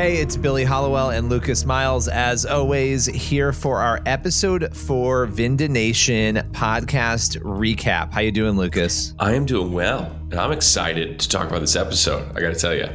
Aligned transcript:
Hey, 0.00 0.16
it's 0.16 0.34
Billy 0.34 0.64
Hallowell 0.64 1.10
and 1.10 1.28
Lucas 1.28 1.66
Miles, 1.66 2.08
as 2.08 2.46
always, 2.46 3.04
here 3.04 3.52
for 3.52 3.80
our 3.80 4.00
episode 4.06 4.74
four 4.74 5.26
Vindination 5.26 6.50
podcast 6.52 7.36
recap. 7.42 8.10
How 8.10 8.22
you 8.22 8.32
doing, 8.32 8.56
Lucas? 8.56 9.12
I 9.18 9.34
am 9.34 9.44
doing 9.44 9.74
well, 9.74 10.18
and 10.30 10.40
I'm 10.40 10.52
excited 10.52 11.20
to 11.20 11.28
talk 11.28 11.48
about 11.48 11.60
this 11.60 11.76
episode. 11.76 12.34
I 12.34 12.40
got 12.40 12.54
to 12.54 12.58
tell 12.58 12.74
you. 12.74 12.88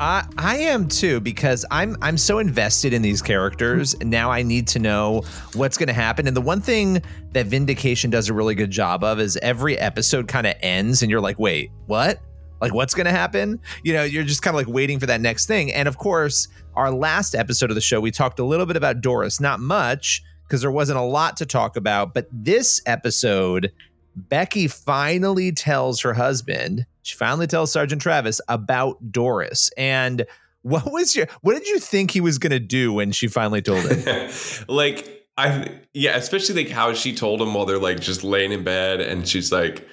I 0.00 0.26
I 0.36 0.56
am 0.56 0.88
too 0.88 1.20
because 1.20 1.64
I'm 1.70 1.96
I'm 2.02 2.18
so 2.18 2.40
invested 2.40 2.92
in 2.92 3.02
these 3.02 3.22
characters. 3.22 3.96
Now 4.00 4.32
I 4.32 4.42
need 4.42 4.66
to 4.68 4.80
know 4.80 5.22
what's 5.54 5.78
going 5.78 5.86
to 5.86 5.92
happen. 5.92 6.26
And 6.26 6.36
the 6.36 6.40
one 6.40 6.60
thing 6.60 7.00
that 7.34 7.46
Vindication 7.46 8.10
does 8.10 8.30
a 8.30 8.34
really 8.34 8.56
good 8.56 8.72
job 8.72 9.04
of 9.04 9.20
is 9.20 9.36
every 9.42 9.78
episode 9.78 10.26
kind 10.26 10.44
of 10.44 10.54
ends, 10.60 11.02
and 11.02 11.10
you're 11.10 11.20
like, 11.20 11.38
wait, 11.38 11.70
what? 11.86 12.18
Like 12.60 12.74
what's 12.74 12.94
going 12.94 13.06
to 13.06 13.12
happen? 13.12 13.60
You 13.82 13.92
know 13.94 14.04
you're 14.04 14.24
just 14.24 14.42
kind 14.42 14.54
of 14.54 14.58
like 14.58 14.72
waiting 14.72 14.98
for 14.98 15.06
that 15.06 15.20
next 15.20 15.46
thing. 15.46 15.72
And 15.72 15.88
of 15.88 15.98
course 15.98 16.48
our 16.74 16.90
last 16.90 17.34
episode 17.34 17.70
of 17.70 17.74
the 17.74 17.80
show 17.80 18.00
we 18.00 18.10
talked 18.10 18.38
a 18.38 18.44
little 18.44 18.66
bit 18.66 18.76
about 18.76 19.00
doris. 19.00 19.40
Not 19.40 19.60
much 19.60 20.22
because 20.44 20.60
there 20.60 20.70
wasn't 20.70 20.98
a 20.98 21.02
lot 21.02 21.36
to 21.38 21.46
talk 21.46 21.76
about 21.76 22.14
but 22.14 22.26
this 22.32 22.80
episode 22.86 23.72
becky 24.16 24.66
finally 24.66 25.52
tells 25.52 26.00
her 26.00 26.14
husband 26.14 26.86
she 27.08 27.16
finally 27.16 27.46
tells 27.46 27.72
sergeant 27.72 28.02
travis 28.02 28.38
about 28.48 29.10
doris. 29.10 29.70
And 29.78 30.26
what 30.60 30.92
was 30.92 31.16
your 31.16 31.26
what 31.40 31.54
did 31.54 31.66
you 31.66 31.78
think 31.78 32.10
he 32.10 32.20
was 32.20 32.36
going 32.36 32.50
to 32.50 32.60
do 32.60 32.92
when 32.92 33.12
she 33.12 33.28
finally 33.28 33.62
told 33.62 33.84
him? 33.84 34.30
Like 34.68 35.14
i 35.38 35.70
yeah 35.94 36.16
especially 36.16 36.64
like 36.64 36.72
how 36.72 36.92
she 36.92 37.14
told 37.14 37.40
him 37.40 37.54
while 37.54 37.64
they're 37.64 37.78
like 37.78 38.00
just 38.00 38.24
laying 38.24 38.50
in 38.50 38.64
bed 38.64 39.00
and 39.00 39.26
she's 39.26 39.52
like 39.52 39.88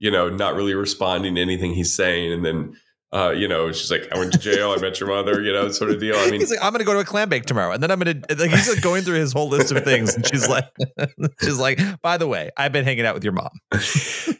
you 0.00 0.10
know, 0.10 0.28
not 0.28 0.56
really 0.56 0.74
responding 0.74 1.36
to 1.36 1.40
anything 1.40 1.74
he's 1.74 1.92
saying. 1.92 2.32
And 2.32 2.44
then, 2.44 2.76
uh, 3.12 3.30
you 3.30 3.46
know, 3.46 3.70
she's 3.70 3.90
like, 3.90 4.08
I 4.12 4.18
went 4.18 4.32
to 4.32 4.38
jail, 4.38 4.72
I 4.72 4.80
met 4.80 4.98
your 4.98 5.10
mother, 5.10 5.42
you 5.42 5.52
know, 5.52 5.70
sort 5.70 5.90
of 5.90 6.00
deal. 6.00 6.16
I 6.16 6.30
mean, 6.30 6.40
he's 6.40 6.50
like, 6.50 6.62
I'm 6.62 6.72
going 6.72 6.80
to 6.80 6.84
go 6.84 6.94
to 6.94 7.00
a 7.00 7.04
clam 7.04 7.28
bake 7.28 7.44
tomorrow. 7.44 7.72
And 7.72 7.82
then 7.82 7.90
I'm 7.90 7.98
going 8.00 8.22
to, 8.22 8.36
like, 8.36 8.50
he's 8.50 8.68
like 8.68 8.82
going 8.82 9.02
through 9.02 9.18
his 9.18 9.32
whole 9.32 9.48
list 9.48 9.70
of 9.70 9.84
things. 9.84 10.14
And 10.14 10.26
she's 10.26 10.48
like, 10.48 10.64
she's 11.42 11.58
like, 11.58 11.78
by 12.00 12.16
the 12.16 12.26
way, 12.26 12.50
I've 12.56 12.72
been 12.72 12.84
hanging 12.84 13.04
out 13.04 13.14
with 13.14 13.24
your 13.24 13.34
mom. 13.34 13.50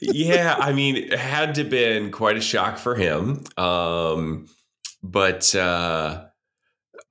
yeah. 0.00 0.56
I 0.60 0.72
mean, 0.72 0.96
it 0.96 1.18
had 1.18 1.54
to 1.56 1.64
been 1.64 2.10
quite 2.10 2.36
a 2.36 2.40
shock 2.40 2.78
for 2.78 2.94
him. 2.94 3.44
Um, 3.58 4.46
but, 5.02 5.54
uh, 5.54 6.24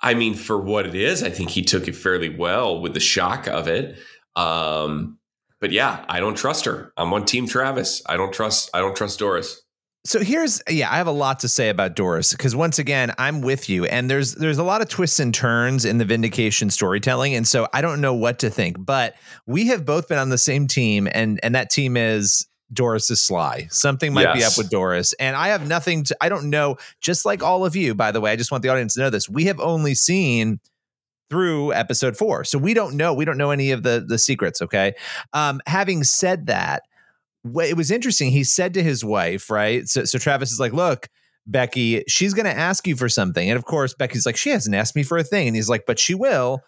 I 0.02 0.14
mean, 0.16 0.34
for 0.34 0.60
what 0.60 0.88
it 0.88 0.96
is, 0.96 1.22
I 1.22 1.30
think 1.30 1.52
he 1.52 1.62
took 1.62 1.88
it 1.88 1.96
fairly 1.96 2.30
well 2.30 2.82
with 2.82 2.96
the 2.96 3.00
shock 3.00 3.48
of 3.48 3.68
it. 3.68 4.00
Um, 4.36 5.19
but 5.60 5.72
yeah, 5.72 6.06
I 6.08 6.20
don't 6.20 6.36
trust 6.36 6.66
her. 6.66 6.94
I'm 6.98 7.14
on 7.14 7.26
Team 7.26 7.48
Travis. 7.48 8.02
I 8.06 8.18
don't 8.18 8.34
trust. 8.34 8.70
I 8.74 8.80
don't 8.80 8.96
trust 8.96 9.20
Doris. 9.20 9.62
So 10.06 10.22
here's 10.22 10.62
yeah, 10.70 10.90
I 10.90 10.96
have 10.96 11.08
a 11.08 11.12
lot 11.12 11.42
to 11.42 11.50
say 11.50 11.70
about 11.70 11.96
Doris 11.96 12.32
because 12.32 12.56
once 12.56 12.80
again, 12.80 13.14
I'm 13.18 13.42
with 13.42 13.70
you, 13.70 13.86
and 13.86 14.10
there's 14.10 14.36
there's 14.36 14.58
a 14.58 14.64
lot 14.64 14.82
of 14.82 14.88
twists 14.88 15.20
and 15.20 15.34
turns 15.34 15.84
in 15.84 15.98
the 15.98 16.06
vindication 16.06 16.70
storytelling, 16.70 17.36
and 17.36 17.48
so 17.48 17.68
I 17.74 17.82
don't 17.82 18.00
know 18.00 18.14
what 18.14 18.40
to 18.40 18.50
think. 18.50 18.78
But 18.80 19.16
we 19.46 19.68
have 19.68 19.86
both 19.86 20.08
been 20.08 20.18
on 20.18 20.30
the 20.30 20.38
same 20.38 20.68
team, 20.68 21.08
and 21.12 21.40
and 21.44 21.54
that 21.54 21.70
team 21.70 21.98
is 21.98 22.48
Doris 22.72 23.10
is 23.10 23.22
sly. 23.22 23.68
Something 23.72 24.14
might 24.14 24.24
yes. 24.24 24.38
be 24.38 24.44
up 24.44 24.58
with 24.58 24.70
Doris. 24.70 25.14
And 25.20 25.36
I 25.36 25.50
have 25.50 25.68
nothing 25.68 26.04
to, 26.06 26.18
I 26.22 26.30
don't 26.30 26.50
know, 26.50 26.78
just 27.02 27.26
like 27.26 27.42
all 27.42 27.66
of 27.66 27.76
you, 27.76 27.96
by 27.96 28.12
the 28.12 28.22
way, 28.22 28.32
I 28.32 28.36
just 28.36 28.52
want 28.52 28.62
the 28.62 28.70
audience 28.70 28.94
to 28.94 29.02
know 29.02 29.10
this. 29.10 29.28
We 29.28 29.46
have 29.46 29.60
only 29.60 29.96
seen 29.96 30.60
through 31.30 31.74
episode 31.74 32.18
four. 32.18 32.44
So 32.44 32.58
we 32.58 32.74
don't 32.74 32.96
know. 32.96 33.14
We 33.14 33.26
don't 33.26 33.38
know 33.38 33.52
any 33.52 33.72
of 33.72 33.84
the 33.84 34.04
the 34.06 34.18
secrets. 34.18 34.62
Okay. 34.62 34.94
Um, 35.34 35.62
having 35.66 36.04
said 36.04 36.48
that, 36.48 36.84
it 37.46 37.78
was 37.78 37.92
interesting. 37.92 38.32
He 38.32 38.44
said 38.44 38.74
to 38.74 38.84
his 38.84 39.04
wife, 39.04 39.50
right? 39.50 39.88
So, 39.88 40.06
so 40.06 40.18
Travis 40.18 40.52
is 40.52 40.60
like, 40.60 40.74
look, 40.74 41.08
Becky, 41.46 42.04
she's 42.08 42.34
going 42.34 42.46
to 42.46 42.56
ask 42.56 42.86
you 42.86 42.96
for 42.96 43.10
something. 43.10 43.50
And 43.50 43.58
of 43.58 43.66
course, 43.66 43.94
Becky's 43.94 44.26
like, 44.26 44.38
she 44.38 44.50
hasn't 44.50 44.76
asked 44.76 44.96
me 44.96 45.04
for 45.04 45.18
a 45.18 45.24
thing. 45.24 45.48
And 45.48 45.56
he's 45.56 45.70
like, 45.70 45.86
but 45.86 46.00
she 46.00 46.14
will. 46.14 46.62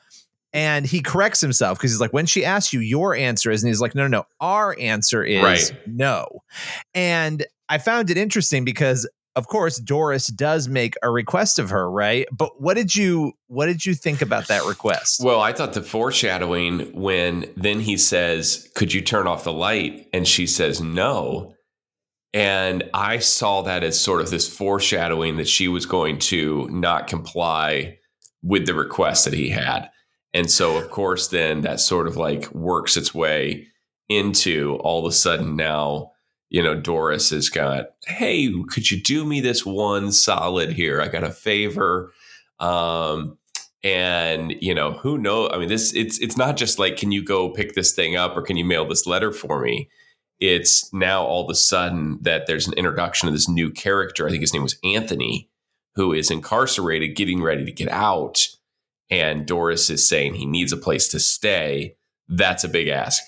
And 0.53 0.85
he 0.85 1.01
corrects 1.01 1.39
himself 1.39 1.77
because 1.77 1.91
he's 1.91 2.01
like, 2.01 2.11
when 2.11 2.25
she 2.25 2.43
asks 2.43 2.73
you, 2.73 2.81
your 2.81 3.15
answer 3.15 3.51
is, 3.51 3.63
and 3.63 3.69
he's 3.69 3.79
like, 3.79 3.95
no, 3.95 4.03
no, 4.03 4.19
no, 4.19 4.23
our 4.41 4.75
answer 4.79 5.23
is 5.23 5.43
right. 5.43 5.73
no. 5.87 6.43
And 6.93 7.45
I 7.69 7.77
found 7.77 8.09
it 8.09 8.17
interesting 8.17 8.65
because 8.65 9.07
of 9.35 9.47
course 9.47 9.77
Doris 9.79 10.27
does 10.27 10.67
make 10.67 10.95
a 11.01 11.09
request 11.09 11.59
of 11.59 11.69
her, 11.69 11.89
right? 11.89 12.27
But 12.31 12.61
what 12.61 12.75
did 12.75 12.95
you 12.95 13.33
what 13.47 13.67
did 13.67 13.85
you 13.85 13.93
think 13.93 14.21
about 14.21 14.47
that 14.47 14.65
request? 14.65 15.21
Well, 15.23 15.41
I 15.41 15.53
thought 15.53 15.73
the 15.73 15.81
foreshadowing 15.81 16.91
when 16.93 17.51
then 17.55 17.79
he 17.79 17.97
says, 17.97 18.69
"Could 18.75 18.93
you 18.93 19.01
turn 19.01 19.27
off 19.27 19.43
the 19.43 19.53
light?" 19.53 20.07
and 20.13 20.27
she 20.27 20.47
says, 20.47 20.81
"No." 20.81 21.55
And 22.33 22.89
I 22.93 23.19
saw 23.19 23.61
that 23.63 23.83
as 23.83 23.99
sort 23.99 24.21
of 24.21 24.29
this 24.29 24.47
foreshadowing 24.53 25.35
that 25.37 25.49
she 25.49 25.67
was 25.67 25.85
going 25.85 26.17
to 26.19 26.67
not 26.71 27.07
comply 27.07 27.97
with 28.41 28.65
the 28.65 28.73
request 28.73 29.25
that 29.25 29.33
he 29.33 29.49
had. 29.49 29.89
And 30.33 30.49
so 30.49 30.77
of 30.77 30.89
course 30.89 31.27
then 31.27 31.61
that 31.61 31.79
sort 31.79 32.07
of 32.07 32.17
like 32.17 32.49
works 32.51 32.95
its 32.95 33.13
way 33.13 33.67
into 34.07 34.75
all 34.81 35.05
of 35.05 35.11
a 35.11 35.15
sudden 35.15 35.55
now 35.55 36.11
you 36.51 36.61
know, 36.61 36.75
Doris 36.75 37.29
has 37.29 37.47
got, 37.47 37.91
hey, 38.05 38.51
could 38.67 38.91
you 38.91 39.01
do 39.01 39.23
me 39.23 39.39
this 39.39 39.65
one 39.65 40.11
solid 40.11 40.73
here? 40.73 41.01
I 41.01 41.07
got 41.07 41.23
a 41.23 41.31
favor. 41.31 42.11
Um, 42.59 43.37
and 43.83 44.53
you 44.59 44.75
know, 44.75 44.91
who 44.91 45.17
knows? 45.17 45.49
I 45.53 45.57
mean, 45.57 45.69
this 45.69 45.95
it's 45.95 46.19
it's 46.19 46.37
not 46.37 46.57
just 46.57 46.77
like, 46.77 46.97
can 46.97 47.11
you 47.11 47.23
go 47.23 47.49
pick 47.49 47.73
this 47.73 47.93
thing 47.93 48.17
up 48.17 48.35
or 48.35 48.41
can 48.41 48.57
you 48.57 48.65
mail 48.65 48.85
this 48.85 49.07
letter 49.07 49.31
for 49.31 49.61
me? 49.61 49.89
It's 50.41 50.93
now 50.93 51.23
all 51.23 51.45
of 51.45 51.49
a 51.49 51.55
sudden 51.55 52.19
that 52.21 52.47
there's 52.47 52.67
an 52.67 52.73
introduction 52.73 53.29
of 53.29 53.33
this 53.33 53.47
new 53.47 53.71
character. 53.71 54.27
I 54.27 54.29
think 54.29 54.41
his 54.41 54.53
name 54.53 54.63
was 54.63 54.77
Anthony, 54.83 55.49
who 55.95 56.11
is 56.11 56.29
incarcerated, 56.29 57.15
getting 57.15 57.41
ready 57.41 57.63
to 57.63 57.71
get 57.71 57.89
out. 57.89 58.45
And 59.09 59.45
Doris 59.45 59.89
is 59.89 60.07
saying 60.07 60.33
he 60.33 60.45
needs 60.45 60.73
a 60.73 60.77
place 60.77 61.07
to 61.09 61.19
stay. 61.19 61.95
That's 62.27 62.65
a 62.65 62.69
big 62.69 62.89
ask 62.89 63.23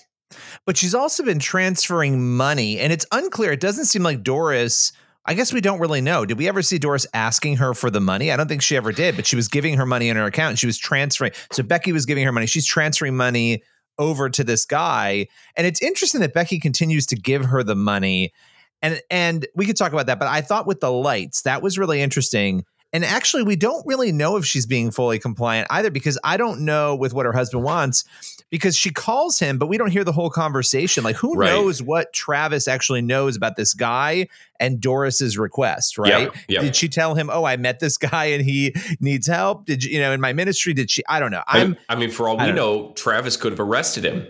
but 0.66 0.76
she's 0.76 0.94
also 0.94 1.22
been 1.22 1.38
transferring 1.38 2.36
money, 2.36 2.78
and 2.78 2.92
it's 2.92 3.06
unclear. 3.12 3.52
It 3.52 3.60
doesn't 3.60 3.86
seem 3.86 4.02
like 4.02 4.22
Doris. 4.22 4.92
I 5.26 5.34
guess 5.34 5.52
we 5.52 5.60
don't 5.60 5.80
really 5.80 6.02
know. 6.02 6.26
Did 6.26 6.38
we 6.38 6.48
ever 6.48 6.60
see 6.60 6.78
Doris 6.78 7.06
asking 7.14 7.56
her 7.56 7.72
for 7.72 7.90
the 7.90 8.00
money? 8.00 8.30
I 8.30 8.36
don't 8.36 8.48
think 8.48 8.60
she 8.60 8.76
ever 8.76 8.92
did, 8.92 9.16
but 9.16 9.24
she 9.24 9.36
was 9.36 9.48
giving 9.48 9.76
her 9.78 9.86
money 9.86 10.10
in 10.10 10.16
her 10.16 10.24
account 10.24 10.50
and 10.50 10.58
she 10.58 10.66
was 10.66 10.76
transferring. 10.76 11.32
So 11.50 11.62
Becky 11.62 11.92
was 11.92 12.04
giving 12.04 12.24
her 12.26 12.32
money. 12.32 12.44
She's 12.46 12.66
transferring 12.66 13.16
money 13.16 13.62
over 13.98 14.28
to 14.28 14.44
this 14.44 14.66
guy. 14.66 15.26
And 15.56 15.66
it's 15.66 15.80
interesting 15.80 16.20
that 16.20 16.34
Becky 16.34 16.58
continues 16.58 17.06
to 17.06 17.16
give 17.16 17.46
her 17.46 17.62
the 17.62 17.74
money. 17.74 18.34
And 18.82 19.00
and 19.10 19.46
we 19.54 19.64
could 19.64 19.78
talk 19.78 19.92
about 19.94 20.06
that, 20.06 20.18
but 20.18 20.28
I 20.28 20.42
thought 20.42 20.66
with 20.66 20.80
the 20.80 20.92
lights, 20.92 21.42
that 21.42 21.62
was 21.62 21.78
really 21.78 22.02
interesting 22.02 22.66
and 22.94 23.04
actually, 23.04 23.42
we 23.42 23.56
don't 23.56 23.84
really 23.84 24.12
know 24.12 24.36
if 24.36 24.46
she's 24.46 24.66
being 24.66 24.92
fully 24.92 25.18
compliant 25.18 25.66
either 25.68 25.90
because 25.90 26.16
I 26.22 26.36
don't 26.36 26.60
know 26.60 26.94
with 26.94 27.12
what 27.12 27.26
her 27.26 27.32
husband 27.32 27.64
wants 27.64 28.04
because 28.50 28.76
she 28.76 28.90
calls 28.90 29.40
him, 29.40 29.58
but 29.58 29.66
we 29.66 29.78
don't 29.78 29.90
hear 29.90 30.04
the 30.04 30.12
whole 30.12 30.30
conversation. 30.30 31.02
Like, 31.02 31.16
who 31.16 31.34
right. 31.34 31.48
knows 31.48 31.82
what 31.82 32.12
Travis 32.12 32.68
actually 32.68 33.02
knows 33.02 33.36
about 33.36 33.56
this 33.56 33.74
guy 33.74 34.28
and 34.60 34.80
Doris's 34.80 35.36
request, 35.36 35.98
right? 35.98 36.30
Did 36.46 36.76
she 36.76 36.88
tell 36.88 37.16
him, 37.16 37.30
"Oh, 37.32 37.42
I 37.42 37.56
met 37.56 37.80
this 37.80 37.98
guy 37.98 38.26
and 38.26 38.44
he 38.44 38.72
needs 39.00 39.26
help"? 39.26 39.66
Did 39.66 39.82
you, 39.82 39.94
you 39.94 39.98
know, 39.98 40.12
in 40.12 40.20
my 40.20 40.32
ministry? 40.32 40.72
Did 40.72 40.88
she? 40.88 41.02
I 41.08 41.18
don't 41.18 41.32
know. 41.32 41.42
I'm. 41.48 41.76
I 41.88 41.96
mean, 41.96 42.10
for 42.10 42.28
all 42.28 42.36
we 42.36 42.46
know, 42.46 42.52
know, 42.52 42.92
Travis 42.92 43.36
could 43.36 43.50
have 43.50 43.60
arrested 43.60 44.04
him. 44.04 44.24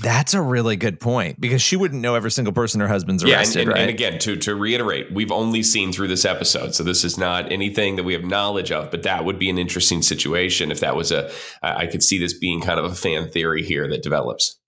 That's 0.00 0.34
a 0.34 0.40
really 0.40 0.76
good 0.76 1.00
point 1.00 1.40
because 1.40 1.60
she 1.60 1.76
wouldn't 1.76 2.00
know 2.00 2.14
every 2.14 2.30
single 2.30 2.52
person 2.52 2.80
her 2.80 2.88
husband's 2.88 3.24
arrested. 3.24 3.56
Yeah, 3.56 3.62
and, 3.62 3.68
and, 3.70 3.74
right? 3.74 3.80
and 3.80 3.90
again, 3.90 4.18
to 4.20 4.36
to 4.36 4.54
reiterate, 4.54 5.12
we've 5.12 5.32
only 5.32 5.62
seen 5.62 5.92
through 5.92 6.08
this 6.08 6.24
episode, 6.24 6.74
so 6.74 6.84
this 6.84 7.04
is 7.04 7.18
not 7.18 7.50
anything 7.50 7.96
that 7.96 8.04
we 8.04 8.12
have 8.12 8.24
knowledge 8.24 8.70
of. 8.70 8.90
But 8.90 9.02
that 9.02 9.24
would 9.24 9.38
be 9.38 9.50
an 9.50 9.58
interesting 9.58 10.02
situation 10.02 10.70
if 10.70 10.80
that 10.80 10.96
was 10.96 11.12
a. 11.12 11.30
I 11.62 11.86
could 11.86 12.02
see 12.02 12.18
this 12.18 12.38
being 12.38 12.60
kind 12.60 12.78
of 12.78 12.84
a 12.84 12.94
fan 12.94 13.30
theory 13.30 13.62
here 13.62 13.88
that 13.88 14.02
develops. 14.02 14.58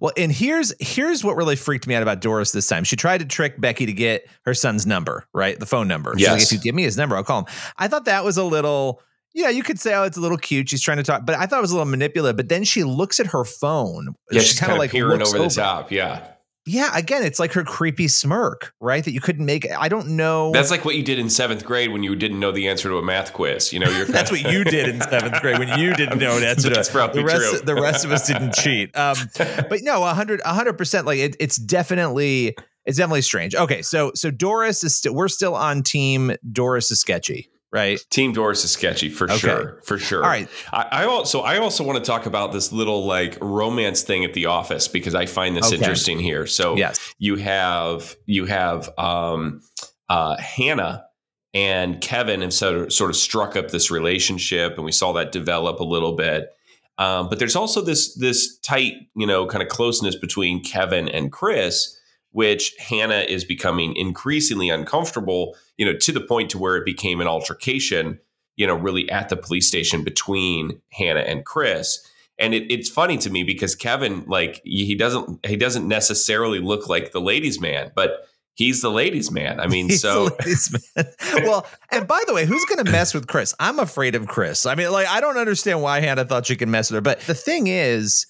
Well, 0.00 0.12
and 0.16 0.32
here's 0.32 0.72
here's 0.80 1.22
what 1.22 1.36
really 1.36 1.56
freaked 1.56 1.86
me 1.86 1.94
out 1.94 2.02
about 2.02 2.20
Doris 2.20 2.52
this 2.52 2.66
time. 2.66 2.84
She 2.84 2.96
tried 2.96 3.18
to 3.18 3.26
trick 3.26 3.60
Becky 3.60 3.86
to 3.86 3.92
get 3.92 4.26
her 4.44 4.54
son's 4.54 4.86
number, 4.86 5.26
right? 5.34 5.58
The 5.58 5.66
phone 5.66 5.88
number. 5.88 6.14
Yes. 6.16 6.30
like, 6.30 6.42
if 6.42 6.52
you 6.52 6.58
give 6.58 6.74
me 6.74 6.84
his 6.84 6.96
number, 6.96 7.16
I'll 7.16 7.24
call 7.24 7.40
him. 7.40 7.54
I 7.76 7.88
thought 7.88 8.06
that 8.06 8.24
was 8.24 8.38
a 8.38 8.44
little 8.44 9.02
yeah, 9.38 9.50
you 9.50 9.62
could 9.62 9.78
say, 9.78 9.94
oh, 9.94 10.02
it's 10.02 10.16
a 10.16 10.20
little 10.20 10.36
cute. 10.36 10.68
She's 10.68 10.82
trying 10.82 10.96
to 10.96 11.04
talk, 11.04 11.24
but 11.24 11.36
I 11.36 11.46
thought 11.46 11.58
it 11.58 11.62
was 11.62 11.70
a 11.70 11.74
little 11.74 11.88
manipulative. 11.88 12.36
But 12.36 12.48
then 12.48 12.64
she 12.64 12.82
looks 12.82 13.20
at 13.20 13.28
her 13.28 13.44
phone. 13.44 14.16
Yeah, 14.32 14.40
she's, 14.40 14.50
she's 14.50 14.60
kind 14.60 14.72
of 14.72 14.78
like 14.78 14.90
peering 14.90 15.22
over, 15.22 15.36
over 15.36 15.48
the 15.48 15.54
top. 15.54 15.92
Yeah. 15.92 16.26
Yeah, 16.66 16.90
again, 16.94 17.22
it's 17.22 17.38
like 17.38 17.52
her 17.52 17.62
creepy 17.62 18.08
smirk, 18.08 18.74
right? 18.78 19.02
That 19.02 19.12
you 19.12 19.20
couldn't 19.20 19.46
make. 19.46 19.66
I 19.70 19.88
don't 19.88 20.16
know. 20.16 20.50
That's 20.52 20.70
like 20.70 20.84
what 20.84 20.96
you 20.96 21.02
did 21.04 21.18
in 21.18 21.30
seventh 21.30 21.64
grade 21.64 21.92
when 21.92 22.02
you 22.02 22.14
didn't 22.14 22.40
know 22.40 22.52
the 22.52 22.68
answer 22.68 22.90
to 22.90 22.98
a 22.98 23.02
math 23.02 23.32
quiz. 23.32 23.72
You 23.72 23.78
know, 23.78 23.88
you're 23.88 24.04
that's 24.06 24.30
what 24.30 24.42
you 24.42 24.64
did 24.64 24.88
in 24.88 25.00
seventh 25.00 25.40
grade 25.40 25.58
when 25.58 25.78
you 25.78 25.94
didn't 25.94 26.18
know 26.18 26.36
an 26.36 26.42
answer. 26.42 26.68
that's 26.68 26.90
probably 26.90 27.22
the 27.22 27.26
rest. 27.26 27.50
True. 27.50 27.60
The 27.60 27.74
rest 27.74 28.04
of 28.04 28.10
us 28.10 28.26
didn't 28.26 28.54
cheat. 28.54 28.94
Um, 28.94 29.16
but 29.38 29.80
no, 29.82 30.04
hundred, 30.04 30.42
hundred 30.42 30.74
percent. 30.74 31.06
Like 31.06 31.20
it, 31.20 31.36
it's 31.40 31.56
definitely, 31.56 32.54
it's 32.84 32.98
definitely 32.98 33.22
strange. 33.22 33.54
Okay, 33.54 33.80
so 33.80 34.10
so 34.14 34.30
Doris 34.30 34.84
is 34.84 34.94
still. 34.94 35.14
We're 35.14 35.28
still 35.28 35.54
on 35.54 35.84
team. 35.84 36.32
Doris 36.52 36.90
is 36.90 37.00
sketchy 37.00 37.48
right? 37.72 38.00
Team 38.10 38.32
Doris 38.32 38.64
is 38.64 38.70
sketchy 38.70 39.08
for 39.08 39.24
okay. 39.24 39.36
sure, 39.36 39.80
for 39.84 39.98
sure. 39.98 40.22
All 40.22 40.30
right. 40.30 40.48
I, 40.72 40.88
I, 40.90 41.04
also 41.04 41.40
I 41.40 41.58
also 41.58 41.84
want 41.84 42.02
to 42.02 42.04
talk 42.04 42.26
about 42.26 42.52
this 42.52 42.72
little 42.72 43.04
like 43.04 43.36
romance 43.40 44.02
thing 44.02 44.24
at 44.24 44.34
the 44.34 44.46
office 44.46 44.88
because 44.88 45.14
I 45.14 45.26
find 45.26 45.56
this 45.56 45.66
okay. 45.66 45.76
interesting 45.76 46.18
here. 46.18 46.46
So 46.46 46.76
yes. 46.76 47.14
you 47.18 47.36
have 47.36 48.16
you 48.26 48.46
have 48.46 48.90
um, 48.98 49.60
uh, 50.08 50.36
Hannah 50.38 51.04
and 51.54 52.00
Kevin 52.00 52.42
have 52.42 52.52
sort 52.52 52.76
of, 52.76 52.92
sort 52.92 53.10
of 53.10 53.16
struck 53.16 53.56
up 53.56 53.70
this 53.70 53.90
relationship, 53.90 54.76
and 54.76 54.84
we 54.84 54.92
saw 54.92 55.12
that 55.14 55.32
develop 55.32 55.80
a 55.80 55.84
little 55.84 56.12
bit. 56.12 56.50
Um, 56.98 57.28
but 57.28 57.38
there's 57.38 57.56
also 57.56 57.80
this 57.80 58.14
this 58.14 58.58
tight, 58.58 58.94
you 59.14 59.26
know, 59.26 59.46
kind 59.46 59.62
of 59.62 59.68
closeness 59.68 60.16
between 60.16 60.62
Kevin 60.62 61.08
and 61.08 61.30
Kris, 61.30 61.97
which 62.32 62.74
Hannah 62.78 63.24
is 63.28 63.44
becoming 63.44 63.96
increasingly 63.96 64.68
uncomfortable, 64.68 65.56
you 65.76 65.86
know, 65.86 65.94
to 65.94 66.12
the 66.12 66.20
point 66.20 66.50
to 66.50 66.58
where 66.58 66.76
it 66.76 66.84
became 66.84 67.20
an 67.20 67.26
altercation, 67.26 68.18
you 68.56 68.66
know, 68.66 68.74
really 68.74 69.10
at 69.10 69.28
the 69.28 69.36
police 69.36 69.66
station 69.66 70.04
between 70.04 70.80
Hannah 70.92 71.20
and 71.20 71.44
Kris. 71.44 72.06
And 72.38 72.54
it, 72.54 72.70
it's 72.70 72.88
funny 72.88 73.18
to 73.18 73.30
me 73.30 73.42
because 73.42 73.74
Kevin, 73.74 74.24
like, 74.26 74.60
he 74.64 74.94
doesn't 74.94 75.44
he 75.46 75.56
doesn't 75.56 75.88
necessarily 75.88 76.60
look 76.60 76.88
like 76.88 77.12
the 77.12 77.20
ladies' 77.20 77.60
man, 77.60 77.90
but 77.94 78.28
he's 78.54 78.82
the 78.82 78.90
ladies' 78.90 79.30
man. 79.30 79.58
I 79.58 79.66
mean, 79.66 79.88
He's 79.88 80.02
so 80.02 80.28
the 80.28 80.36
ladies' 80.40 80.90
man. 80.96 81.06
well, 81.44 81.66
and 81.90 82.06
by 82.06 82.22
the 82.26 82.34
way, 82.34 82.44
who's 82.44 82.64
going 82.66 82.84
to 82.84 82.90
mess 82.90 83.14
with 83.14 83.26
Kris? 83.26 83.54
I'm 83.58 83.78
afraid 83.78 84.14
of 84.14 84.28
Kris. 84.28 84.66
I 84.66 84.74
mean, 84.74 84.92
like, 84.92 85.08
I 85.08 85.20
don't 85.20 85.38
understand 85.38 85.82
why 85.82 86.00
Hannah 86.00 86.24
thought 86.24 86.46
she 86.46 86.56
could 86.56 86.68
mess 86.68 86.90
with 86.90 86.96
her. 86.96 87.00
But 87.00 87.20
the 87.20 87.34
thing 87.34 87.68
is, 87.68 88.26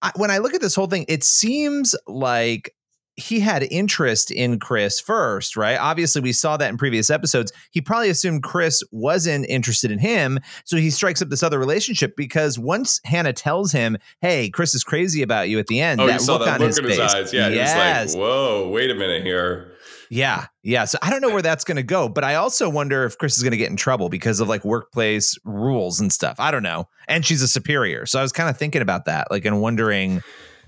I, 0.00 0.12
when 0.16 0.30
I 0.30 0.38
look 0.38 0.54
at 0.54 0.60
this 0.60 0.74
whole 0.74 0.86
thing, 0.86 1.06
it 1.08 1.24
seems 1.24 1.94
like 2.06 2.74
he 3.16 3.40
had 3.40 3.62
interest 3.70 4.30
in 4.30 4.58
Kris 4.58 5.00
first, 5.00 5.56
right? 5.56 5.78
Obviously, 5.78 6.20
we 6.20 6.32
saw 6.32 6.56
that 6.56 6.68
in 6.70 6.76
previous 6.76 7.10
episodes. 7.10 7.52
He 7.70 7.80
probably 7.80 8.10
assumed 8.10 8.42
Kris 8.42 8.82
wasn't 8.90 9.46
interested 9.48 9.90
in 9.90 9.98
him. 9.98 10.40
So 10.64 10.76
he 10.76 10.90
strikes 10.90 11.22
up 11.22 11.28
this 11.28 11.42
other 11.42 11.58
relationship 11.58 12.16
because 12.16 12.58
once 12.58 13.00
Hannah 13.04 13.32
tells 13.32 13.72
him, 13.72 13.98
hey, 14.20 14.50
Kris 14.50 14.74
is 14.74 14.82
crazy 14.82 15.22
about 15.22 15.48
you 15.48 15.58
at 15.58 15.68
the 15.68 15.80
end, 15.80 16.00
oh, 16.00 16.06
that 16.06 16.14
you 16.14 16.18
saw 16.20 16.34
look 16.36 16.46
that 16.46 16.54
on 16.54 16.60
look 16.60 16.68
his 16.68 16.78
in 16.78 16.84
his 16.86 16.98
face. 16.98 17.14
eyes. 17.14 17.32
Yeah, 17.32 17.48
yes. 17.48 18.14
like, 18.14 18.20
"Whoa, 18.20 18.68
wait 18.68 18.90
a 18.90 18.94
minute 18.94 19.22
here." 19.22 19.72
Yeah. 20.10 20.46
Yeah. 20.62 20.84
So 20.84 20.98
I 21.02 21.10
don't 21.10 21.20
know 21.20 21.30
where 21.30 21.42
that's 21.42 21.64
going 21.64 21.76
to 21.76 21.82
go, 21.82 22.08
but 22.08 22.24
I 22.24 22.34
also 22.36 22.68
wonder 22.68 23.04
if 23.04 23.18
Kris 23.18 23.36
is 23.36 23.42
going 23.42 23.52
to 23.52 23.56
get 23.56 23.70
in 23.70 23.76
trouble 23.76 24.08
because 24.08 24.40
of 24.40 24.48
like 24.48 24.64
workplace 24.64 25.36
rules 25.44 25.98
and 26.00 26.12
stuff. 26.12 26.36
I 26.38 26.50
don't 26.50 26.62
know. 26.62 26.88
And 27.08 27.24
she's 27.24 27.42
a 27.42 27.48
superior. 27.48 28.06
So 28.06 28.18
I 28.18 28.22
was 28.22 28.32
kind 28.32 28.48
of 28.48 28.56
thinking 28.56 28.82
about 28.82 29.06
that, 29.06 29.30
like, 29.30 29.44
and 29.44 29.60
wondering, 29.60 30.22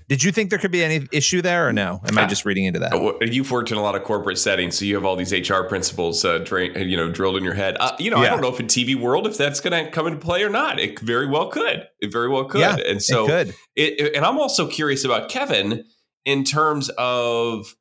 did 0.09 0.23
you 0.23 0.31
think 0.31 0.49
there 0.49 0.59
could 0.59 0.71
be 0.71 0.83
any 0.83 1.05
issue 1.11 1.41
there 1.41 1.67
or 1.67 1.73
no? 1.73 1.99
Am 2.07 2.17
I 2.17 2.21
just 2.27 2.45
reading 2.45 2.63
into 2.65 2.79
that? 2.79 2.93
Uh, 2.93 3.25
You've 3.25 3.51
worked 3.51 3.71
in 3.71 3.77
a 3.77 3.81
lot 3.81 3.95
of 3.95 4.03
corporate 4.03 4.37
settings, 4.37 4.77
so 4.79 4.85
you 4.85 4.95
have 4.95 5.03
all 5.05 5.15
these 5.17 5.33
HR 5.33 5.63
principles, 5.63 6.23
uh, 6.23 6.45
you 6.77 6.95
know, 6.95 7.11
drilled 7.11 7.35
in 7.35 7.43
your 7.43 7.53
head. 7.55 7.75
Uh, 7.79 7.91
you 7.99 8.09
know, 8.09 8.17
I 8.17 8.29
don't 8.29 8.41
know 8.41 8.47
if 8.53 8.59
in 8.59 8.67
TV 8.67 8.95
world 8.95 9.27
if 9.27 9.37
that's 9.37 9.59
going 9.59 9.85
to 9.85 9.91
come 9.91 10.07
into 10.07 10.19
play 10.19 10.43
or 10.43 10.49
not. 10.49 10.79
It 10.79 10.99
very 11.01 11.27
well 11.27 11.47
could. 11.49 11.87
It 11.99 12.11
very 12.11 12.29
well 12.29 12.45
could. 12.45 12.61
Yeah, 12.61 12.77
and 12.77 13.01
so, 13.03 13.25
it, 13.75 13.99
it- 13.99 14.15
and 14.15 14.25
I'm 14.25 14.39
also 14.39 14.67
curious 14.67 15.03
about 15.03 15.29
Kevin 15.29 15.83
in 16.25 16.43
terms 16.43 16.89
of, 16.97 17.75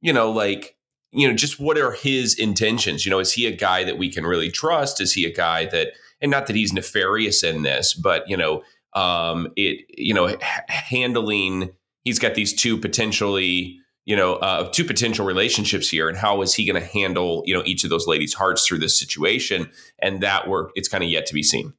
you 0.00 0.12
know, 0.12 0.30
like, 0.30 0.76
you 1.10 1.28
know, 1.28 1.34
just 1.34 1.60
what 1.60 1.76
are 1.78 1.92
his 1.92 2.38
intentions? 2.38 3.04
You 3.04 3.10
know, 3.10 3.18
is 3.18 3.32
he 3.32 3.46
a 3.46 3.54
guy 3.54 3.84
that 3.84 3.98
we 3.98 4.08
can 4.10 4.24
really 4.24 4.50
trust? 4.50 5.00
Is 5.00 5.12
he 5.12 5.24
a 5.26 5.32
guy 5.34 5.66
that, 5.66 5.88
and 6.20 6.30
not 6.30 6.46
that 6.46 6.56
he's 6.56 6.72
nefarious 6.72 7.42
in 7.44 7.62
this, 7.62 7.92
but 7.92 8.22
you 8.28 8.36
know, 8.36 8.62
um, 8.94 9.48
it, 9.56 9.84
you 9.96 10.14
know, 10.14 10.36
handling. 10.68 11.70
He's 12.04 12.18
got 12.18 12.34
these 12.34 12.52
two 12.52 12.78
potentially, 12.78 13.78
you 14.04 14.16
know, 14.16 14.34
uh, 14.34 14.70
two 14.72 14.84
potential 14.84 15.24
relationships 15.24 15.88
here, 15.88 16.08
and 16.08 16.18
how 16.18 16.42
is 16.42 16.54
he 16.54 16.66
going 16.66 16.80
to 16.80 16.86
handle, 16.86 17.42
you 17.46 17.54
know, 17.54 17.62
each 17.64 17.84
of 17.84 17.90
those 17.90 18.06
ladies' 18.06 18.34
hearts 18.34 18.66
through 18.66 18.78
this 18.78 18.98
situation? 18.98 19.70
And 20.00 20.20
that 20.22 20.48
work, 20.48 20.72
it's 20.74 20.88
kind 20.88 21.04
of 21.04 21.10
yet 21.10 21.26
to 21.26 21.34
be 21.34 21.42
seen. 21.42 21.74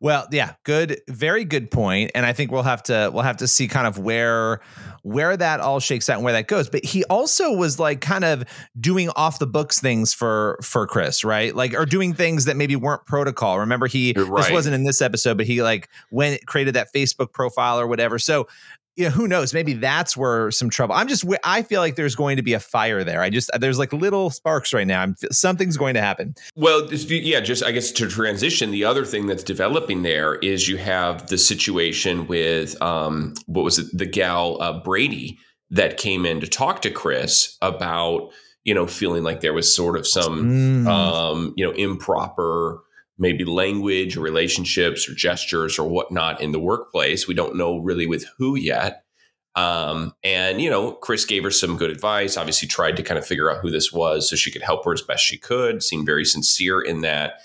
Well, 0.00 0.26
yeah, 0.30 0.54
good, 0.64 1.00
very 1.08 1.44
good 1.44 1.70
point. 1.70 2.10
And 2.14 2.26
I 2.26 2.32
think 2.32 2.50
we'll 2.50 2.62
have 2.62 2.82
to 2.84 3.10
we'll 3.12 3.22
have 3.22 3.38
to 3.38 3.48
see 3.48 3.68
kind 3.68 3.86
of 3.86 3.98
where 3.98 4.60
where 5.02 5.36
that 5.36 5.60
all 5.60 5.80
shakes 5.80 6.08
out 6.10 6.16
and 6.16 6.24
where 6.24 6.34
that 6.34 6.48
goes. 6.48 6.68
But 6.68 6.84
he 6.84 7.04
also 7.04 7.52
was 7.52 7.78
like 7.78 8.00
kind 8.00 8.24
of 8.24 8.44
doing 8.78 9.08
off 9.10 9.38
the 9.38 9.46
books 9.46 9.80
things 9.80 10.12
for 10.12 10.58
for 10.62 10.86
Kris, 10.86 11.24
right? 11.24 11.54
Like 11.54 11.74
or 11.74 11.86
doing 11.86 12.12
things 12.12 12.44
that 12.44 12.56
maybe 12.56 12.76
weren't 12.76 13.06
protocol. 13.06 13.60
Remember, 13.60 13.86
he 13.86 14.12
You're 14.14 14.36
this 14.36 14.50
wasn't 14.50 14.74
in 14.74 14.84
this 14.84 15.00
episode, 15.00 15.36
but 15.36 15.46
he 15.46 15.62
like 15.62 15.88
went 16.10 16.46
created 16.46 16.74
that 16.74 16.92
Facebook 16.94 17.32
profile 17.32 17.80
or 17.80 17.86
whatever. 17.86 18.18
So 18.18 18.48
you 18.96 19.04
know, 19.04 19.10
who 19.10 19.28
knows? 19.28 19.54
Maybe 19.54 19.72
that's 19.74 20.16
where 20.16 20.50
some 20.50 20.68
trouble. 20.68 20.94
I'm 20.94 21.08
just, 21.08 21.24
I 21.44 21.62
feel 21.62 21.80
like 21.80 21.96
there's 21.96 22.14
going 22.14 22.36
to 22.36 22.42
be 22.42 22.52
a 22.54 22.60
fire 22.60 23.02
there. 23.04 23.22
I 23.22 23.30
just, 23.30 23.50
there's 23.58 23.78
like 23.78 23.92
little 23.92 24.30
sparks 24.30 24.74
right 24.74 24.86
now. 24.86 25.00
I'm, 25.02 25.16
something's 25.30 25.76
going 25.76 25.94
to 25.94 26.00
happen. 26.00 26.34
Well, 26.56 26.86
yeah, 26.92 27.40
just 27.40 27.64
I 27.64 27.72
guess 27.72 27.92
to 27.92 28.08
transition, 28.08 28.70
the 28.70 28.84
other 28.84 29.04
thing 29.04 29.26
that's 29.26 29.44
developing 29.44 30.02
there 30.02 30.34
is 30.36 30.68
you 30.68 30.76
have 30.78 31.28
the 31.28 31.38
situation 31.38 32.26
with 32.26 32.80
um, 32.82 33.34
what 33.46 33.64
was 33.64 33.78
it, 33.78 33.86
the 33.96 34.06
gal 34.06 34.60
uh, 34.60 34.80
Brady 34.80 35.38
that 35.70 35.96
came 35.96 36.26
in 36.26 36.40
to 36.40 36.48
talk 36.48 36.82
to 36.82 36.90
Kris 36.90 37.56
about 37.62 38.30
you 38.64 38.74
know 38.74 38.86
feeling 38.86 39.22
like 39.22 39.40
there 39.40 39.54
was 39.54 39.74
sort 39.74 39.96
of 39.96 40.06
some 40.06 40.84
Mm. 40.84 40.86
um, 40.88 41.54
you 41.56 41.64
know 41.64 41.72
improper 41.72 42.82
maybe 43.20 43.44
language 43.44 44.16
or 44.16 44.20
relationships 44.20 45.08
or 45.08 45.14
gestures 45.14 45.78
or 45.78 45.88
whatnot 45.88 46.40
in 46.40 46.52
the 46.52 46.58
workplace. 46.58 47.28
We 47.28 47.34
don't 47.34 47.56
know 47.56 47.78
really 47.78 48.06
with 48.06 48.24
who 48.38 48.56
yet. 48.56 49.04
Um, 49.54 50.14
and 50.24 50.60
you 50.60 50.70
know, 50.70 50.92
Kris 50.92 51.24
gave 51.24 51.44
her 51.44 51.50
some 51.50 51.76
good 51.76 51.90
advice. 51.90 52.36
Obviously, 52.36 52.66
tried 52.66 52.96
to 52.96 53.02
kind 53.02 53.18
of 53.18 53.26
figure 53.26 53.50
out 53.50 53.60
who 53.60 53.70
this 53.70 53.92
was 53.92 54.28
so 54.28 54.36
she 54.36 54.50
could 54.50 54.62
help 54.62 54.84
her 54.84 54.92
as 54.92 55.02
best 55.02 55.22
she 55.22 55.38
could. 55.38 55.82
Seemed 55.82 56.06
very 56.06 56.24
sincere 56.24 56.80
in 56.80 57.02
that. 57.02 57.42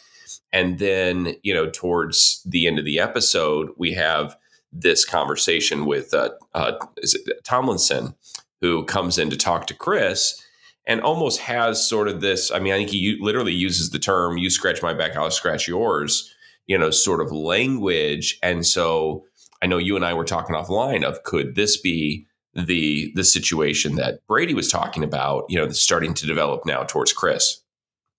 And 0.53 0.79
then, 0.79 1.35
you 1.43 1.53
know, 1.53 1.69
towards 1.69 2.41
the 2.45 2.67
end 2.67 2.79
of 2.79 2.85
the 2.85 2.99
episode, 2.99 3.71
we 3.77 3.93
have 3.93 4.37
this 4.71 5.03
conversation 5.03 5.85
with 5.85 6.13
uh, 6.13 6.29
uh, 6.53 6.73
is 6.97 7.15
it 7.15 7.43
Tomlinson, 7.43 8.15
who 8.61 8.85
comes 8.85 9.17
in 9.17 9.29
to 9.29 9.37
talk 9.37 9.67
to 9.67 9.73
Kris, 9.73 10.41
and 10.87 11.01
almost 11.01 11.39
has 11.39 11.87
sort 11.87 12.07
of 12.07 12.21
this. 12.21 12.51
I 12.51 12.59
mean, 12.59 12.73
I 12.73 12.77
think 12.77 12.89
he 12.89 13.17
literally 13.19 13.53
uses 13.53 13.89
the 13.89 13.99
term 13.99 14.37
"you 14.37 14.49
scratch 14.49 14.81
my 14.81 14.93
back, 14.93 15.15
I'll 15.15 15.31
scratch 15.31 15.67
yours," 15.67 16.33
you 16.67 16.77
know, 16.77 16.91
sort 16.91 17.21
of 17.21 17.31
language. 17.31 18.39
And 18.43 18.65
so, 18.65 19.25
I 19.61 19.67
know 19.67 19.77
you 19.77 19.95
and 19.95 20.05
I 20.05 20.13
were 20.13 20.25
talking 20.25 20.55
offline 20.55 21.03
of 21.03 21.23
could 21.23 21.55
this 21.55 21.77
be 21.77 22.27
the 22.53 23.11
the 23.15 23.23
situation 23.23 23.95
that 23.95 24.25
Brady 24.27 24.53
was 24.53 24.69
talking 24.71 25.03
about? 25.03 25.45
You 25.49 25.59
know, 25.59 25.69
starting 25.69 26.13
to 26.15 26.25
develop 26.25 26.65
now 26.65 26.83
towards 26.83 27.13
Kris. 27.13 27.61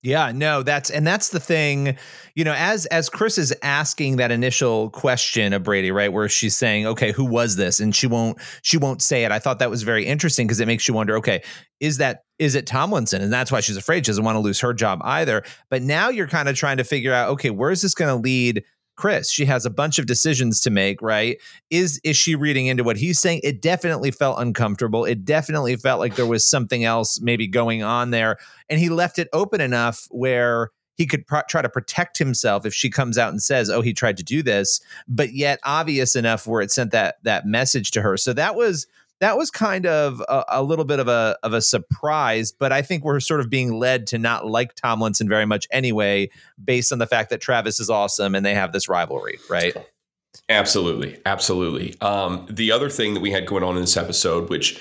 Yeah, 0.07 0.31
no, 0.31 0.63
that's 0.63 0.89
and 0.89 1.05
that's 1.05 1.31
the 1.31 1.41
thing, 1.41 1.97
you 2.37 2.45
know, 2.45 2.55
as 2.57 2.87
as 2.87 3.09
Kris 3.09 3.39
is 3.39 3.53
asking 3.65 4.19
that 4.19 4.31
initial 4.31 4.89
question 4.91 5.53
of 5.53 5.65
Brady, 5.65 5.91
right, 5.91 6.13
where 6.13 6.29
she's 6.29 6.55
saying, 6.55 6.87
"Okay, 6.87 7.11
who 7.11 7.25
was 7.25 7.57
this?" 7.57 7.81
and 7.81 7.93
she 7.93 8.07
won't 8.07 8.39
she 8.63 8.79
won't 8.79 9.03
say 9.03 9.25
it. 9.25 9.33
I 9.33 9.41
thought 9.41 9.59
that 9.59 9.69
was 9.69 9.83
very 9.83 10.07
interesting 10.07 10.47
because 10.47 10.61
it 10.61 10.67
makes 10.67 10.87
you 10.87 10.95
wonder, 10.95 11.17
okay, 11.17 11.43
is 11.81 11.99
that 11.99 12.23
is 12.39 12.55
it 12.55 12.69
Tomlinson? 12.69 13.21
And 13.21 13.33
that's 13.33 13.51
why 13.51 13.59
she's 13.59 13.77
afraid. 13.77 14.07
She 14.07 14.11
doesn't 14.11 14.25
want 14.25 14.37
to 14.37 14.41
lose 14.41 14.61
her 14.61 14.73
job 14.73 15.01
either. 15.03 15.43
But 15.71 15.83
now 15.83 16.09
you're 16.09 16.29
kind 16.29 16.49
of 16.49 16.55
trying 16.55 16.77
to 16.77 16.85
figure 16.85 17.13
out, 17.13 17.31
okay, 17.31 17.51
where 17.51 17.73
is 17.73 17.83
this 17.83 17.95
going 17.95 18.15
to 18.15 18.23
lead 18.23 18.63
Kris? 18.97 19.31
She 19.31 19.45
has 19.45 19.65
a 19.65 19.71
bunch 19.71 19.99
of 19.99 20.07
decisions 20.07 20.61
to 20.61 20.71
make, 20.71 21.01
right? 21.03 21.39
Is 21.71 22.01
is 22.03 22.17
she 22.17 22.35
reading 22.35 22.67
into 22.67 22.83
what 22.83 22.97
he's 22.97 23.19
saying? 23.19 23.41
It 23.45 23.63
definitely 23.63 24.11
felt 24.11 24.41
uncomfortable. 24.41 25.05
It 25.05 25.25
definitely 25.25 25.77
felt 25.77 26.01
like 26.01 26.17
there 26.17 26.27
was 26.27 26.47
something 26.47 26.85
else 26.85 27.21
maybe 27.21 27.47
going 27.47 27.83
on 27.83 28.11
there 28.11 28.39
and 28.69 28.81
he 28.81 28.89
left 28.89 29.19
it 29.19 29.29
open 29.33 29.61
enough 29.61 30.07
where 30.11 30.71
he 30.97 31.07
could 31.07 31.27
pro- 31.27 31.43
try 31.49 31.61
to 31.61 31.69
protect 31.69 32.17
himself 32.19 32.65
if 32.65 32.75
she 32.75 32.89
comes 32.89 33.19
out 33.19 33.31
and 33.31 33.43
says, 33.43 33.69
"Oh, 33.69 33.83
he 33.83 33.93
tried 33.93 34.17
to 34.17 34.25
do 34.25 34.43
this," 34.43 34.81
but 35.07 35.35
yet 35.35 35.61
obvious 35.63 36.17
enough 36.17 36.47
where 36.47 36.63
it 36.63 36.71
sent 36.71 36.91
that 36.93 37.17
that 37.23 37.47
message 37.47 37.91
to 37.93 38.03
her. 38.03 38.17
So 38.17 38.33
that 38.33 38.57
was 38.57 38.87
that 39.21 39.37
was 39.37 39.51
kind 39.51 39.87
of 39.87 40.21
a, 40.29 40.45
a 40.49 40.63
little 40.63 40.85
bit 40.85 40.99
of 40.99 41.09
a 41.09 41.37
of 41.43 41.53
a 41.53 41.61
surprise, 41.61 42.53
but 42.53 42.73
I 42.73 42.83
think 42.83 43.05
we're 43.05 43.21
sort 43.21 43.41
of 43.41 43.49
being 43.49 43.73
led 43.73 44.07
to 44.09 44.19
not 44.19 44.47
like 44.47 44.75
Tomlinson 44.75 45.29
very 45.29 45.47
much 45.47 45.67
anyway, 45.71 46.31
based 46.63 46.93
on 46.93 46.99
the 46.99 47.07
fact 47.07 47.31
that 47.31 47.41
Travis 47.41 47.81
is 47.81 47.91
awesome 47.91 48.35
and 48.35 48.45
they 48.45 48.55
have 48.55 48.73
this 48.73 48.89
rivalry, 48.89 49.39
right? 49.49 49.77
Absolutely, 50.49 51.19
absolutely. 51.25 51.99
Um, 52.01 52.47
the 52.51 52.71
other 52.71 52.91
thing 52.91 53.15
that 53.15 53.21
we 53.21 53.31
had 53.31 53.47
going 53.47 53.63
on 53.63 53.77
in 53.77 53.83
this 53.83 53.97
episode, 53.97 54.51
which 54.51 54.81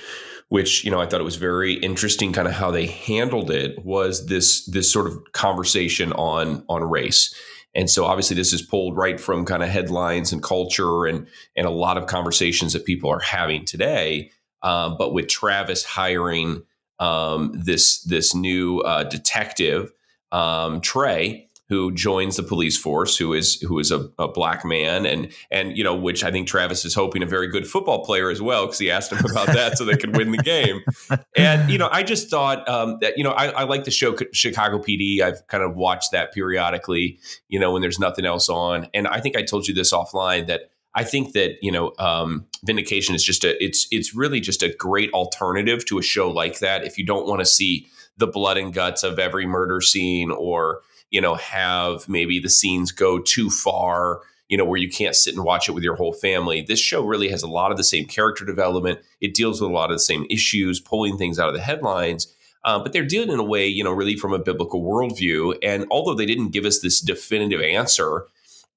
which 0.50 0.84
you 0.84 0.92
know 0.92 1.00
I 1.00 1.06
thought 1.06 1.22
it 1.22 1.25
was 1.25 1.38
very 1.38 1.74
interesting, 1.74 2.34
kind 2.34 2.48
of 2.48 2.54
how 2.54 2.72
they 2.72 2.86
handled 2.86 3.50
it, 3.50 3.84
was 3.84 4.27
this 4.27 4.65
this 4.65 4.92
sort 4.92 5.08
of 5.08 5.18
conversation 5.32 6.12
on 6.13 6.63
on 6.70 6.84
race. 6.84 7.34
And 7.75 7.89
so 7.89 8.05
obviously 8.05 8.36
this 8.36 8.53
is 8.53 8.62
pulled 8.62 8.96
right 8.96 9.20
from 9.20 9.46
kind 9.46 9.62
of 9.62 9.70
headlines 9.70 10.32
and 10.32 10.41
culture 10.41 11.05
and 11.05 11.27
and 11.55 11.67
a 11.67 11.72
lot 11.72 11.98
of 11.98 12.08
conversations 12.08 12.74
that 12.74 12.86
people 12.86 13.10
are 13.10 13.20
having 13.20 13.65
today. 13.65 14.32
Um, 14.62 14.96
but 14.98 15.13
with 15.13 15.27
Travis 15.27 15.84
hiring 15.84 16.63
um, 17.00 17.51
this 17.53 18.01
this 18.03 18.34
new 18.34 18.79
uh, 18.79 19.03
detective 19.03 19.91
um, 20.32 20.82
Trey, 20.82 21.44
who 21.67 21.91
joins 21.91 22.36
the 22.36 22.43
police 22.43 22.77
force, 22.77 23.17
who 23.17 23.34
is 23.34 23.60
who 23.62 23.79
is 23.79 23.91
a, 23.91 24.07
a 24.19 24.27
black 24.27 24.63
man, 24.63 25.05
and 25.05 25.31
and 25.50 25.75
you 25.75 25.84
know, 25.84 25.95
which 25.95 26.24
I 26.24 26.31
think 26.31 26.48
Travis 26.48 26.86
is 26.86 26.93
hoping 26.93 27.24
a 27.24 27.25
very 27.25 27.48
good 27.48 27.67
football 27.67 28.05
player 28.05 28.29
as 28.29 28.41
well, 28.41 28.65
because 28.65 28.79
he 28.79 28.91
asked 28.91 29.12
him 29.12 29.19
about 29.25 29.48
that 29.48 29.77
so 29.77 29.86
they 29.86 29.98
could 29.98 30.15
win 30.15 30.31
the 30.31 30.38
game. 30.38 30.81
And 31.38 31.69
you 31.69 31.77
know, 31.77 31.89
I 31.91 32.03
just 32.03 32.29
thought 32.29 32.67
um, 32.69 32.98
that 33.01 33.17
you 33.17 33.24
know, 33.24 33.31
I, 33.31 33.48
I 33.48 33.63
like 33.63 33.84
the 33.84 33.91
show 33.91 34.15
Chicago 34.31 34.79
PD. 34.79 35.22
I've 35.22 35.45
kind 35.48 35.63
of 35.63 35.75
watched 35.75 36.12
that 36.12 36.34
periodically, 36.34 37.19
you 37.50 37.60
know, 37.60 37.74
when 37.74 37.81
there's 37.81 38.00
nothing 38.00 38.25
else 38.25 38.48
on. 38.48 38.88
And 38.93 39.07
I 39.07 39.19
think 39.19 39.36
I 39.36 39.41
told 39.41 39.67
you 39.67 39.74
this 39.74 39.91
offline 39.91 40.48
that 40.48 40.72
I 40.93 41.03
think 41.03 41.34
that 41.34 41.57
you 41.62 41.72
know, 41.72 41.91
um, 42.00 42.45
Vindication 42.63 43.15
is 43.15 43.24
just 43.24 43.43
a 43.43 43.62
it's 43.63 43.88
it's 43.91 44.15
really 44.15 44.39
just 44.39 44.63
a 44.63 44.74
great 44.74 45.12
alternative 45.12 45.86
to 45.88 46.00
a 46.00 46.01
show 46.01 46.31
like 46.31 46.60
that. 46.60 46.86
If 46.86 46.98
you 46.98 47.05
don't 47.05 47.27
want 47.27 47.39
to 47.39 47.45
see 47.45 47.88
the 48.17 48.27
blood 48.27 48.57
and 48.57 48.74
guts 48.74 49.03
of 49.03 49.19
every 49.19 49.45
murder 49.45 49.81
scene 49.81 50.31
or 50.31 50.81
you 51.15 51.22
know 51.22 51.36
have 51.36 52.07
maybe 52.07 52.39
the 52.39 52.50
scenes 52.50 52.91
go 52.91 53.19
too 53.19 53.50
far 53.50 54.22
you 54.50 54.57
know 54.57 54.65
where 54.65 54.79
you 54.79 54.89
can't 54.89 55.15
sit 55.15 55.34
and 55.34 55.43
watch 55.43 55.67
it 55.67 55.72
with 55.72 55.84
your 55.84 55.95
whole 55.95 56.13
family. 56.13 56.62
This 56.62 56.79
show 56.79 57.03
really 57.03 57.29
has 57.29 57.41
a 57.41 57.48
lot 57.48 57.72
of 57.72 57.77
the 57.77 57.84
same 57.84 58.05
character 58.05 58.45
development. 58.45 59.00
It 59.19 59.34
deals 59.34 59.60
with 59.60 59.72
a 59.72 59.74
lot 59.74 59.89
of 59.89 59.95
the 59.95 60.07
same 60.12 60.27
issues 60.29 60.79
pulling 60.79 61.17
things 61.17 61.39
out 61.39 61.50
of 61.50 61.55
the 61.55 61.62
headlines 61.62 62.27
uh, 62.65 62.79
but 62.79 62.91
they're 62.91 63.03
it 63.03 63.13
in 63.13 63.39
a 63.39 63.43
way 63.43 63.67
you 63.67 63.84
know 63.84 63.91
really 63.91 64.17
from 64.17 64.34
a 64.34 64.39
biblical 64.39 64.84
worldview. 64.84 65.57
And 65.63 65.86
although 65.89 66.15
they 66.15 66.25
didn't 66.25 66.50
give 66.50 66.65
us 66.65 66.79
this 66.79 67.00
definitive 67.00 67.62
answer 67.62 68.25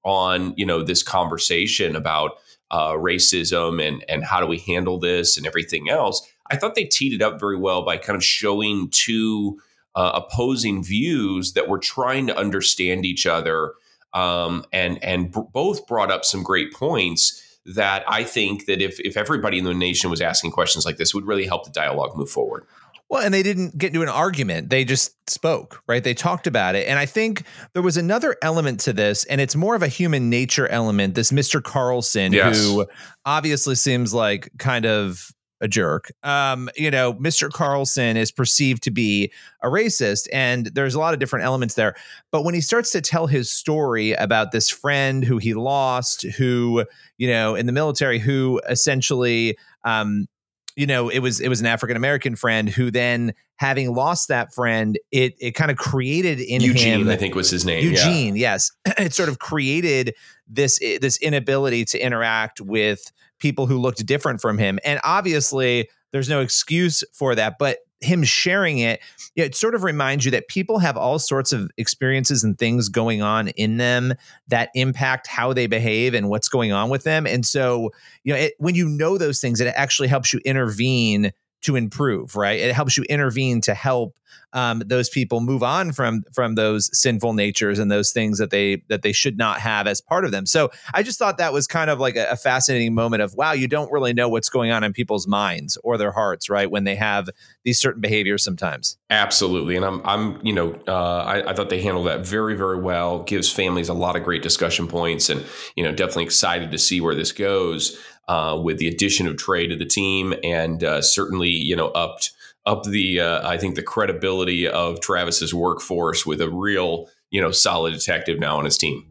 on 0.05 0.53
you 0.55 0.65
know 0.65 0.83
this 0.83 1.03
conversation 1.03 1.95
about 1.95 2.37
uh, 2.71 2.93
racism 2.93 3.85
and 3.85 4.05
and 4.07 4.23
how 4.23 4.39
do 4.39 4.45
we 4.45 4.59
handle 4.59 4.99
this 4.99 5.37
and 5.37 5.45
everything 5.45 5.89
else 5.89 6.25
i 6.49 6.55
thought 6.55 6.75
they 6.75 6.85
teed 6.85 7.11
it 7.11 7.21
up 7.21 7.39
very 7.39 7.57
well 7.57 7.83
by 7.83 7.97
kind 7.97 8.15
of 8.15 8.23
showing 8.23 8.87
two 8.91 9.59
uh, 9.95 10.21
opposing 10.23 10.83
views 10.83 11.53
that 11.53 11.67
were 11.67 11.79
trying 11.79 12.27
to 12.27 12.37
understand 12.37 13.05
each 13.05 13.25
other 13.25 13.73
um, 14.13 14.65
and 14.71 15.03
and 15.03 15.31
b- 15.31 15.41
both 15.53 15.87
brought 15.87 16.11
up 16.11 16.25
some 16.25 16.43
great 16.43 16.73
points 16.73 17.59
that 17.65 18.03
I 18.07 18.23
think 18.23 18.65
that 18.65 18.81
if 18.81 18.99
if 18.99 19.17
everybody 19.17 19.59
in 19.59 19.65
the 19.65 19.73
nation 19.73 20.09
was 20.09 20.21
asking 20.21 20.51
questions 20.51 20.85
like 20.85 20.97
this, 20.97 21.13
would 21.13 21.27
really 21.27 21.45
help 21.45 21.65
the 21.65 21.71
dialogue 21.71 22.15
move 22.15 22.29
forward. 22.29 22.65
Well, 23.09 23.23
and 23.23 23.33
they 23.33 23.41
didn't 23.41 23.75
get 23.75 23.87
into 23.87 24.03
an 24.03 24.09
argument. 24.09 24.69
They 24.69 24.85
just 24.85 25.15
spoke, 25.27 25.81
right? 25.87 26.03
They 26.03 26.13
talked 26.13 26.45
about 26.45 26.75
it. 26.75 26.87
And 26.87 26.99
I 26.99 27.07
think 27.07 27.43
there 27.73 27.81
was 27.81 27.97
another 27.97 28.35
element 28.43 28.81
to 28.81 28.93
this, 28.93 29.25
and 29.25 29.41
it's 29.41 29.55
more 29.55 29.73
of 29.73 29.81
a 29.81 29.87
human 29.87 30.29
nature 30.29 30.67
element. 30.67 31.15
This 31.15 31.31
Mr. 31.31 31.61
Carlson, 31.61 32.33
yes. 32.33 32.63
who 32.63 32.85
obviously 33.25 33.73
seems 33.73 34.13
like 34.13 34.51
kind 34.59 34.85
of 34.85 35.31
a 35.61 35.67
jerk. 35.67 36.11
Um, 36.23 36.69
you 36.75 36.91
know, 36.91 37.13
Mr. 37.13 37.49
Carlson 37.49 38.17
is 38.17 38.31
perceived 38.31 38.83
to 38.83 38.91
be 38.91 39.31
a 39.61 39.67
racist, 39.67 40.27
and 40.31 40.67
there's 40.67 40.95
a 40.95 40.99
lot 40.99 41.13
of 41.13 41.19
different 41.19 41.45
elements 41.45 41.75
there. 41.75 41.95
But 42.31 42.43
when 42.43 42.53
he 42.53 42.61
starts 42.61 42.91
to 42.93 43.01
tell 43.01 43.27
his 43.27 43.51
story 43.51 44.13
about 44.13 44.51
this 44.51 44.69
friend 44.69 45.23
who 45.23 45.37
he 45.37 45.53
lost, 45.53 46.23
who, 46.37 46.85
you 47.17 47.27
know, 47.27 47.55
in 47.55 47.65
the 47.65 47.71
military, 47.71 48.19
who 48.19 48.61
essentially, 48.69 49.57
um, 49.83 50.27
you 50.75 50.87
know, 50.87 51.09
it 51.09 51.19
was 51.19 51.39
it 51.41 51.49
was 51.49 51.59
an 51.59 51.65
African 51.65 51.97
American 51.97 52.35
friend 52.35 52.69
who 52.69 52.89
then 52.89 53.33
having 53.57 53.93
lost 53.93 54.29
that 54.29 54.53
friend, 54.53 54.97
it 55.11 55.35
it 55.39 55.51
kind 55.51 55.69
of 55.69 55.77
created 55.77 56.39
in 56.39 56.61
Eugene, 56.61 57.01
him. 57.01 57.09
I 57.09 57.17
think 57.17 57.35
was 57.35 57.49
his 57.49 57.65
name. 57.65 57.83
Eugene, 57.83 58.37
yeah. 58.37 58.53
yes, 58.53 58.71
it 58.97 59.13
sort 59.13 59.27
of 59.27 59.39
created 59.39 60.15
this 60.47 60.79
this 60.79 61.17
inability 61.17 61.83
to 61.85 61.99
interact 61.99 62.61
with 62.61 63.11
people 63.39 63.65
who 63.65 63.77
looked 63.77 64.05
different 64.05 64.41
from 64.41 64.57
him. 64.57 64.79
And 64.83 64.99
obviously, 65.03 65.89
there's 66.11 66.29
no 66.29 66.41
excuse 66.41 67.03
for 67.13 67.35
that. 67.35 67.57
But 67.59 67.79
him 68.01 68.23
sharing 68.23 68.79
it, 68.79 69.01
it 69.35 69.55
sort 69.55 69.75
of 69.75 69.83
reminds 69.83 70.23
you 70.23 70.31
that 70.31 70.47
people 70.47 70.79
have 70.79 70.95
all 70.95 71.19
sorts 71.19 71.51
of 71.51 71.69
experiences 71.77 72.43
and 72.43 72.57
things 72.57 72.87
going 72.87 73.21
on 73.21 73.49
in 73.49 73.77
them 73.77 74.13
that 74.47 74.69
impact 74.73 75.27
how 75.27 75.51
they 75.53 75.67
behave 75.67 76.13
and 76.13 76.29
what's 76.29 76.47
going 76.47 76.71
on 76.71 76.89
with 76.89 77.03
them. 77.03 77.27
And 77.27 77.45
so, 77.45 77.91
you 78.23 78.33
know, 78.33 78.39
it, 78.39 78.53
when 78.57 78.75
you 78.75 78.87
know 78.87 79.17
those 79.17 79.41
things, 79.41 79.59
it 79.59 79.67
actually 79.75 80.07
helps 80.07 80.31
you 80.31 80.39
intervene 80.45 81.31
to 81.61 81.75
improve, 81.75 82.35
right? 82.35 82.59
It 82.59 82.73
helps 82.73 82.97
you 82.97 83.03
intervene 83.09 83.61
to 83.61 83.73
help 83.73 84.15
um, 84.53 84.81
those 84.85 85.09
people 85.09 85.41
move 85.41 85.61
on 85.61 85.91
from 85.91 86.23
from 86.33 86.55
those 86.55 86.89
sinful 86.97 87.33
natures 87.33 87.77
and 87.77 87.91
those 87.91 88.11
things 88.11 88.39
that 88.39 88.49
they 88.49 88.81
that 88.87 89.01
they 89.03 89.11
should 89.11 89.37
not 89.37 89.59
have 89.59 89.85
as 89.85 90.01
part 90.01 90.25
of 90.25 90.31
them. 90.31 90.45
So 90.45 90.71
I 90.93 91.03
just 91.03 91.19
thought 91.19 91.37
that 91.37 91.53
was 91.53 91.67
kind 91.67 91.89
of 91.89 91.99
like 91.99 92.15
a, 92.15 92.29
a 92.31 92.35
fascinating 92.35 92.93
moment 92.95 93.21
of 93.21 93.35
wow, 93.35 93.51
you 93.51 93.67
don't 93.67 93.91
really 93.91 94.13
know 94.13 94.27
what's 94.27 94.49
going 94.49 94.71
on 94.71 94.83
in 94.83 94.93
people's 94.93 95.27
minds 95.27 95.77
or 95.83 95.97
their 95.97 96.11
hearts, 96.11 96.49
right? 96.49 96.69
When 96.69 96.83
they 96.83 96.95
have 96.95 97.29
these 97.63 97.79
certain 97.79 98.01
behaviors 98.01 98.43
sometimes. 98.43 98.97
Absolutely, 99.09 99.75
and 99.75 99.85
I'm 99.85 100.01
I'm 100.03 100.43
you 100.45 100.53
know 100.53 100.79
uh, 100.87 101.23
I, 101.23 101.51
I 101.51 101.53
thought 101.53 101.69
they 101.69 101.81
handled 101.81 102.07
that 102.07 102.25
very 102.25 102.55
very 102.55 102.79
well. 102.79 103.23
Gives 103.23 103.51
families 103.51 103.89
a 103.89 103.93
lot 103.93 104.15
of 104.15 104.23
great 104.23 104.41
discussion 104.41 104.87
points, 104.87 105.29
and 105.29 105.45
you 105.75 105.83
know 105.83 105.91
definitely 105.91 106.23
excited 106.23 106.71
to 106.71 106.77
see 106.77 107.01
where 107.01 107.15
this 107.15 107.31
goes 107.31 107.99
uh, 108.29 108.55
with 108.55 108.77
the 108.77 108.87
addition 108.87 109.27
of 109.27 109.35
Trey 109.37 109.67
to 109.67 109.75
the 109.75 109.85
team, 109.85 110.35
and 110.43 110.83
uh, 110.83 111.01
certainly 111.01 111.49
you 111.49 111.75
know 111.75 111.87
upped 111.89 112.31
up 112.65 112.83
the 112.83 113.19
uh, 113.19 113.47
I 113.47 113.57
think 113.57 113.75
the 113.75 113.83
credibility 113.83 114.67
of 114.67 115.01
Travis's 115.01 115.53
workforce 115.53 116.25
with 116.25 116.39
a 116.39 116.49
real 116.49 117.09
you 117.31 117.41
know 117.41 117.51
solid 117.51 117.91
detective 117.91 118.39
now 118.39 118.57
on 118.57 118.65
his 118.65 118.77
team. 118.77 119.05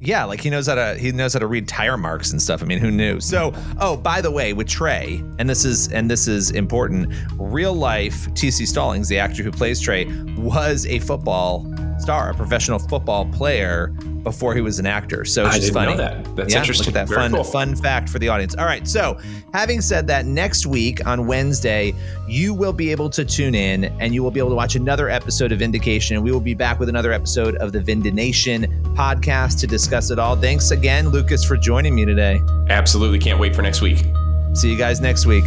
Yeah, 0.00 0.24
like 0.24 0.40
he 0.40 0.50
knows 0.50 0.66
how 0.66 0.74
to 0.76 0.96
he 0.96 1.12
knows 1.12 1.34
how 1.34 1.40
to 1.40 1.46
read 1.46 1.68
tire 1.68 1.98
marks 1.98 2.32
and 2.32 2.40
stuff. 2.40 2.62
I 2.62 2.66
mean, 2.66 2.78
who 2.78 2.90
knew? 2.90 3.20
So, 3.20 3.52
oh, 3.80 3.98
by 3.98 4.22
the 4.22 4.30
way, 4.30 4.54
with 4.54 4.68
Trey, 4.68 5.22
and 5.38 5.48
this 5.48 5.66
is 5.66 5.92
and 5.92 6.10
this 6.10 6.26
is 6.26 6.50
important, 6.50 7.12
real 7.38 7.74
life 7.74 8.28
TC 8.30 8.66
Stallings, 8.66 9.08
the 9.08 9.18
actor 9.18 9.42
who 9.42 9.52
plays 9.52 9.78
Trey, 9.78 10.06
was 10.38 10.86
a 10.86 11.00
football 11.00 11.70
star, 11.98 12.30
a 12.30 12.34
professional 12.34 12.78
football 12.78 13.26
player 13.26 13.94
before 14.24 14.54
he 14.54 14.60
was 14.60 14.78
an 14.78 14.86
actor. 14.86 15.24
So 15.24 15.46
it's 15.46 15.56
I 15.56 15.58
just 15.60 15.72
funny. 15.72 15.96
that. 15.96 16.34
That's 16.34 16.52
yeah, 16.52 16.60
interesting. 16.60 16.86
Look 16.86 16.96
at 16.96 17.06
that 17.06 17.08
Very 17.08 17.20
fun 17.20 17.32
cool. 17.32 17.44
fun 17.44 17.76
fact 17.76 18.08
for 18.08 18.18
the 18.18 18.28
audience. 18.28 18.56
All 18.56 18.64
right. 18.64 18.86
So 18.88 19.18
having 19.52 19.80
said 19.80 20.06
that, 20.08 20.26
next 20.26 20.66
week 20.66 21.06
on 21.06 21.26
Wednesday, 21.26 21.94
you 22.26 22.54
will 22.54 22.72
be 22.72 22.90
able 22.90 23.08
to 23.10 23.24
tune 23.24 23.54
in 23.54 23.84
and 24.00 24.12
you 24.14 24.22
will 24.22 24.30
be 24.32 24.40
able 24.40 24.50
to 24.50 24.56
watch 24.56 24.74
another 24.74 25.08
episode 25.08 25.52
of 25.52 25.60
Vindication. 25.60 26.16
And 26.16 26.24
we 26.24 26.32
will 26.32 26.40
be 26.40 26.54
back 26.54 26.80
with 26.80 26.88
another 26.88 27.12
episode 27.12 27.54
of 27.56 27.72
the 27.72 27.80
Vindination 27.80 28.66
podcast 28.94 29.60
to 29.60 29.66
discuss 29.66 30.10
it 30.10 30.18
all. 30.18 30.34
Thanks 30.34 30.70
again, 30.70 31.10
Lucas, 31.10 31.44
for 31.44 31.56
joining 31.56 31.94
me 31.94 32.04
today. 32.04 32.42
Absolutely. 32.70 33.18
Can't 33.18 33.38
wait 33.38 33.54
for 33.54 33.62
next 33.62 33.80
week. 33.82 34.04
See 34.54 34.70
you 34.70 34.78
guys 34.78 35.00
next 35.00 35.26
week. 35.26 35.44